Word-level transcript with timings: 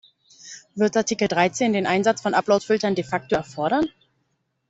Wird 0.73 0.97
Artikel 0.97 1.27
Dreizehn 1.27 1.73
den 1.73 1.85
Einsatz 1.85 2.23
von 2.23 2.33
Upload-Filtern 2.33 2.95
de 2.95 3.03
facto 3.03 3.35
erfordern? 3.35 3.85